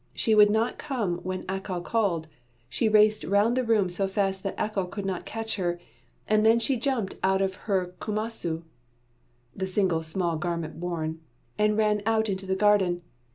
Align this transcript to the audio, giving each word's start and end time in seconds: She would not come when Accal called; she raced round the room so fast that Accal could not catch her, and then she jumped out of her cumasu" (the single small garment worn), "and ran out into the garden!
She 0.15 0.33
would 0.33 0.49
not 0.49 0.79
come 0.79 1.19
when 1.19 1.43
Accal 1.45 1.83
called; 1.83 2.27
she 2.67 2.89
raced 2.89 3.23
round 3.23 3.55
the 3.55 3.63
room 3.63 3.87
so 3.87 4.07
fast 4.07 4.41
that 4.41 4.57
Accal 4.57 4.89
could 4.89 5.05
not 5.05 5.27
catch 5.27 5.57
her, 5.57 5.79
and 6.27 6.43
then 6.43 6.57
she 6.57 6.75
jumped 6.75 7.17
out 7.21 7.39
of 7.39 7.53
her 7.69 7.93
cumasu" 8.01 8.63
(the 9.55 9.67
single 9.67 10.01
small 10.01 10.37
garment 10.37 10.77
worn), 10.77 11.21
"and 11.59 11.77
ran 11.77 12.01
out 12.07 12.29
into 12.29 12.47
the 12.47 12.55
garden! 12.55 13.03